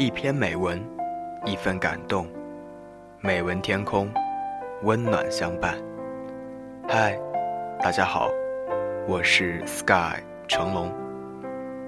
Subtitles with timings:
[0.00, 0.82] 一篇美文，
[1.44, 2.26] 一份感动，
[3.20, 4.10] 美文天空，
[4.82, 5.76] 温暖相伴。
[6.88, 7.20] 嗨，
[7.78, 8.30] 大家好，
[9.06, 10.90] 我是 Sky 成龙，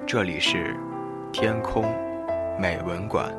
[0.06, 0.76] 这里是
[1.32, 1.86] 天空
[2.60, 3.34] 美文馆。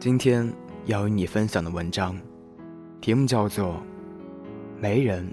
[0.00, 0.52] 今天
[0.88, 2.18] 要与你分享的文章，
[3.02, 3.74] 题目叫做
[4.80, 5.30] 《没人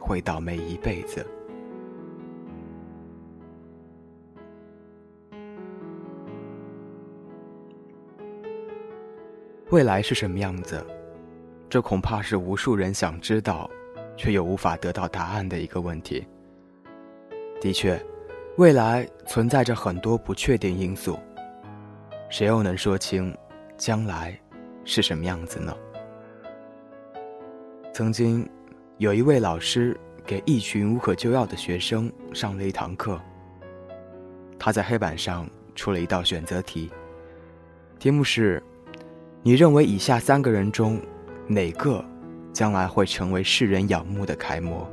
[0.00, 1.20] 会倒霉一辈子》。
[9.70, 10.86] 未来是什么样子？
[11.68, 13.68] 这恐怕是无数人想知道，
[14.16, 16.24] 却又无法得到答案的一个问题。
[17.60, 18.00] 的确，
[18.56, 21.18] 未来存在着很多不确定因素，
[22.30, 23.36] 谁又能说清？
[23.76, 24.38] 将来
[24.84, 25.76] 是什么样子呢？
[27.92, 28.48] 曾经
[28.98, 33.20] 有一位老师给一群无可救药的学生上了一堂课。
[34.58, 36.90] 他在黑板上出了一道选择题，
[37.98, 38.62] 题目是：
[39.42, 41.00] 你认为以下三个人中
[41.46, 42.04] 哪个
[42.52, 44.88] 将来会成为世人仰慕的楷模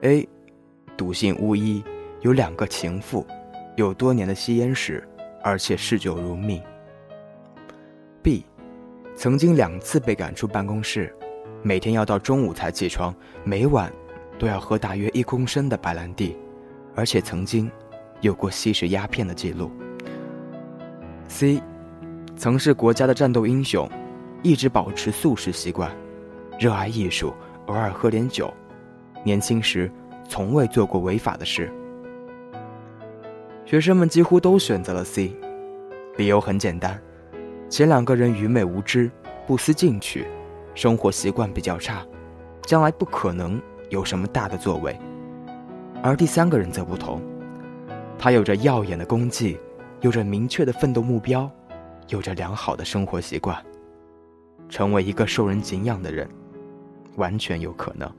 [0.00, 0.26] ？A.
[0.96, 1.84] 笃信巫医，
[2.22, 3.26] 有两个情妇，
[3.76, 5.06] 有多年的吸烟史，
[5.42, 6.62] 而且嗜酒如命。
[8.22, 8.44] B，
[9.14, 11.14] 曾经两次被赶出办公室，
[11.62, 13.90] 每天要到中午才起床，每晚
[14.38, 16.36] 都要喝大约一公升的白兰地，
[16.94, 17.70] 而且曾经
[18.20, 19.70] 有过吸食鸦片的记录。
[21.28, 21.62] C，
[22.36, 23.88] 曾是国家的战斗英雄，
[24.42, 25.90] 一直保持素食习惯，
[26.58, 27.32] 热爱艺术，
[27.66, 28.52] 偶尔喝点酒，
[29.24, 29.90] 年轻时
[30.28, 31.72] 从未做过违法的事。
[33.64, 35.34] 学生们几乎都选择了 C，
[36.16, 37.00] 理由很简单。
[37.70, 39.08] 前两个人愚昧无知，
[39.46, 40.26] 不思进取，
[40.74, 42.04] 生活习惯比较差，
[42.62, 44.98] 将来不可能有什么大的作为。
[46.02, 47.22] 而第三个人则不同，
[48.18, 49.56] 他有着耀眼的功绩，
[50.00, 51.48] 有着明确的奋斗目标，
[52.08, 53.56] 有着良好的生活习惯，
[54.68, 56.28] 成为一个受人敬仰的人，
[57.14, 58.10] 完全有可能。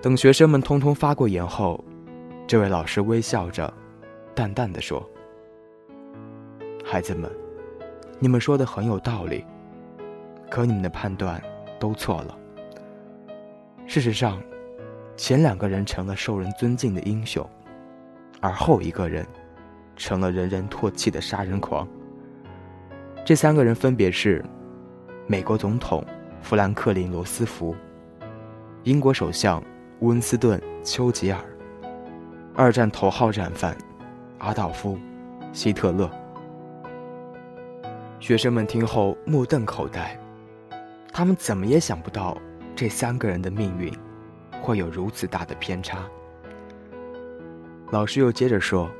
[0.00, 1.84] 等学生们通通发过言后，
[2.46, 3.72] 这位老师微笑着，
[4.32, 5.04] 淡淡的说
[6.84, 7.28] ：“孩子们。”
[8.24, 9.44] 你们说的很有道理，
[10.48, 11.38] 可你们的判断
[11.78, 12.34] 都错了。
[13.84, 14.42] 事实上，
[15.14, 17.46] 前两个人成了受人尊敬的英雄，
[18.40, 19.26] 而后一个人
[19.94, 21.86] 成了人人唾弃的杀人狂。
[23.26, 24.42] 这三个人分别是：
[25.26, 26.02] 美国总统
[26.40, 27.76] 富兰克林·罗斯福、
[28.84, 29.62] 英国首相
[30.00, 31.38] 温斯顿·丘吉尔、
[32.54, 33.76] 二战头号战犯
[34.38, 34.96] 阿道夫·
[35.52, 36.10] 希特勒。
[38.24, 40.18] 学生们听后目瞪口呆，
[41.12, 42.34] 他们怎么也想不到
[42.74, 43.92] 这三个人的命运
[44.62, 45.98] 会有如此大的偏差。
[47.90, 48.90] 老师又接着说：“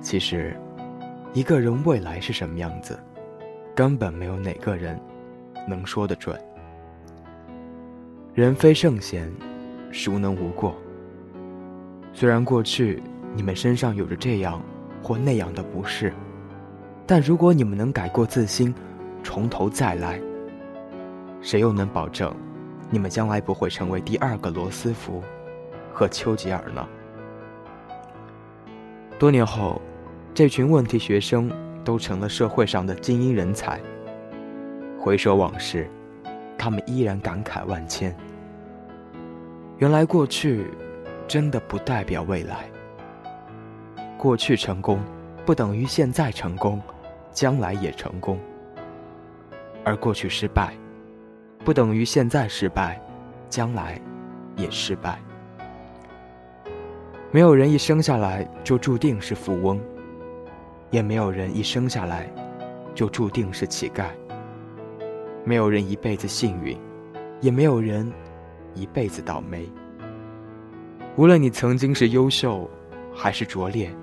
[0.00, 0.58] 其实，
[1.34, 2.98] 一个人未来是什么样子，
[3.74, 4.98] 根本没有哪个人
[5.68, 6.34] 能说得准。
[8.32, 9.30] 人非圣贤，
[9.92, 10.74] 孰能无过？
[12.14, 13.02] 虽然过去
[13.34, 14.62] 你们身上有着这样
[15.02, 16.10] 或那样的不是。”
[17.06, 18.74] 但如果你们能改过自新，
[19.22, 20.20] 从头再来，
[21.40, 22.34] 谁又能保证
[22.90, 25.22] 你们将来不会成为第二个罗斯福
[25.92, 26.86] 和丘吉尔呢？
[29.18, 29.80] 多年后，
[30.34, 31.50] 这群问题学生
[31.84, 33.80] 都成了社会上的精英人才。
[34.98, 35.88] 回首往事，
[36.58, 38.14] 他们依然感慨万千。
[39.78, 40.66] 原来过去
[41.28, 42.64] 真的不代表未来。
[44.18, 44.98] 过去成功，
[45.44, 46.82] 不等于现在成功。
[47.36, 48.40] 将来也成功，
[49.84, 50.72] 而过去失败，
[51.66, 52.98] 不等于现在失败，
[53.50, 54.00] 将来
[54.56, 55.18] 也失败。
[57.30, 59.78] 没有人一生下来就注定是富翁，
[60.90, 62.26] 也没有人一生下来
[62.94, 64.06] 就注定是乞丐。
[65.44, 66.74] 没有人一辈子幸运，
[67.42, 68.10] 也没有人
[68.72, 69.68] 一辈子倒霉。
[71.16, 72.66] 无论你曾经是优秀，
[73.14, 73.94] 还是拙劣，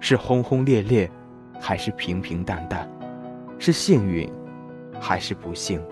[0.00, 1.08] 是轰轰烈烈。
[1.60, 2.88] 还是平平淡淡，
[3.58, 4.30] 是幸运，
[5.00, 5.82] 还是不幸，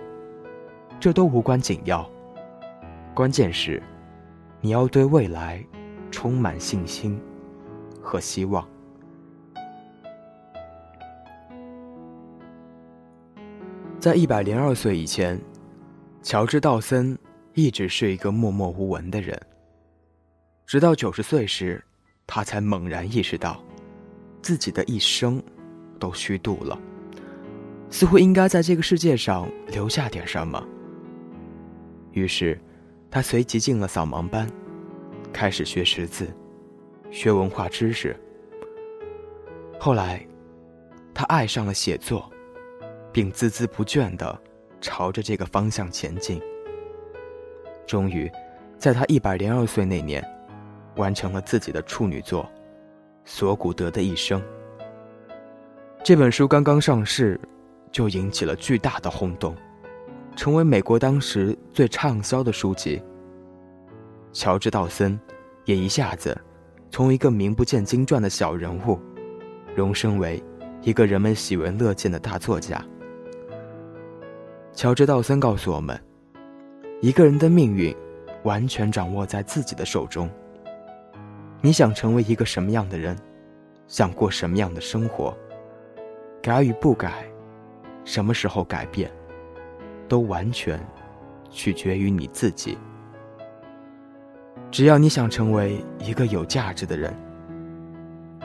[1.01, 2.09] 这都无关紧要。
[3.15, 3.83] 关键是，
[4.61, 5.65] 你要对未来
[6.11, 7.21] 充满信心
[8.01, 8.67] 和希望。
[13.99, 15.41] 在一百零二岁以前，
[16.23, 17.19] 乔治·道森
[17.55, 19.41] 一直是一个默默无闻的人。
[20.67, 21.83] 直到九十岁时，
[22.27, 23.63] 他才猛然意识到，
[24.43, 25.43] 自己的一生。
[26.05, 26.79] 都虚度了。
[27.89, 30.63] 似乎应该在这个世界上留下点什么。
[32.13, 32.61] 于是，
[33.11, 34.47] 他随即进了扫盲班，
[35.33, 36.29] 开始学识字，
[37.11, 38.15] 学文化知识。
[39.79, 40.27] 后来，
[41.15, 42.31] 他爱上了写作，
[43.11, 44.39] 并孜孜不倦地
[44.83, 46.39] 朝着这个方向前进。
[47.87, 48.31] 终于，
[48.77, 50.23] 在他一百零二岁那年，
[50.97, 52.43] 完成了自己的处女作
[53.25, 54.39] 《索古德的一生》。
[56.05, 57.41] 这本书刚刚上市，
[57.91, 59.57] 就引起了巨大的轰动。
[60.37, 63.03] 成为美国当时最畅销的书籍。
[64.31, 65.19] 乔治·道森
[65.65, 66.39] 也一下子
[66.91, 69.01] 从一个名不见经传的小人物，
[69.75, 70.45] 荣升为
[70.83, 72.85] 一个人们喜闻乐见的大作家。
[74.75, 75.99] 乔治·道森告诉我们：
[77.01, 77.97] 一个人的命运
[78.43, 80.29] 完全掌握在自己的手中。
[81.63, 83.17] 你想成为一个什么样的人，
[83.87, 85.35] 想过什么样的生活，
[86.45, 87.25] 改与不改，
[88.05, 89.11] 什么时候改变？
[90.07, 90.79] 都完全
[91.49, 92.77] 取决于你自己。
[94.71, 97.17] 只要你想成为一个有价值的人，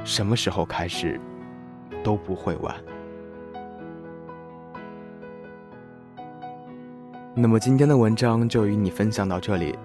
[0.05, 1.19] 什么时候开始
[2.01, 2.73] 都不会晚。
[7.35, 9.77] 那么今天的文章就与你分享到这里。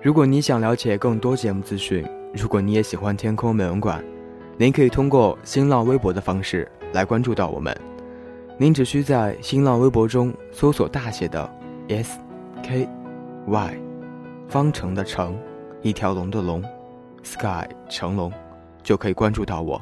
[0.00, 4.00] 如果你想了解更多节目资讯，如果你也喜欢天空美容馆，
[4.60, 7.72] 您可以通过新浪微博的方式来关注到我们。
[8.56, 11.48] 您只需在新浪微博中搜索大写的
[11.88, 12.18] S
[12.64, 12.88] K
[13.46, 13.78] Y，
[14.48, 15.38] 方程的程，
[15.80, 16.60] 一条龙的龙
[17.22, 18.32] ，Sky 成龙，
[18.82, 19.80] 就可以关注到我。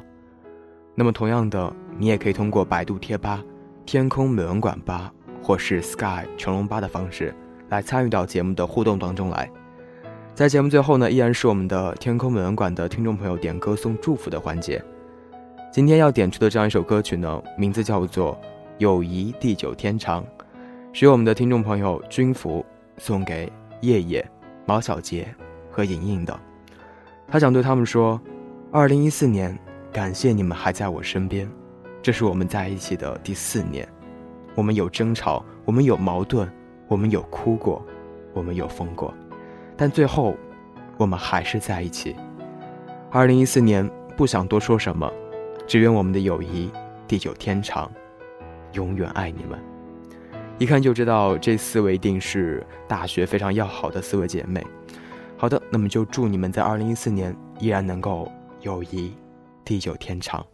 [0.93, 3.43] 那么同样的，你也可以通过百度贴吧
[3.83, 7.33] “天空美文馆吧”或是 Sky 成龙吧的方式
[7.69, 9.49] 来参与到节目的互动当中来。
[10.37, 14.79] 在节目最后呢，依然是我们的天空美文馆的听众朋友点歌送祝福的环节。
[15.71, 18.39] 今天要点出的这样一首歌曲呢，名字叫做。
[18.77, 20.23] 友谊地久天长，
[20.93, 22.63] 是由我们的听众朋友军服
[22.99, 23.51] 送给
[23.81, 24.23] 叶叶、
[24.67, 25.27] 毛小杰
[25.71, 26.39] 和莹莹的。
[27.27, 28.21] 他想对他们说
[28.71, 29.57] ：“二零一四年，
[29.91, 31.49] 感谢你们还在我身边。
[32.03, 33.89] 这是我们在一起的第四年。
[34.53, 36.47] 我们有争吵，我们有矛盾，
[36.87, 37.83] 我们有哭过，
[38.35, 39.11] 我们有疯过，
[39.77, 40.35] 但最后，
[40.97, 42.15] 我们还是在一起。
[43.11, 45.09] 二零一四年，不想多说什么，
[45.67, 46.71] 只愿我们的友谊
[47.07, 47.89] 地久天长。”
[48.73, 49.57] 永远爱你们，
[50.59, 54.61] 一看就知道这四位一定是大学非常要好的四位姐妹。
[55.37, 58.29] 好的，那么就祝你们在二零一四年依然能够
[58.61, 59.15] 友谊
[59.63, 60.45] 地久天长。